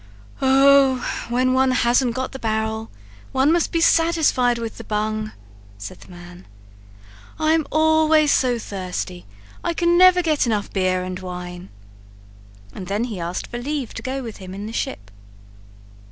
[0.41, 2.89] "Oh, when one hasn't got the barrel,
[3.33, 5.31] one must be satisfied with the bung,"
[5.77, 6.47] said the man.
[7.37, 9.27] "I'm always so thirsty,
[9.63, 11.69] I can never get enough beer and wine."
[12.73, 15.11] And then he asked for leave to go with him in the ship.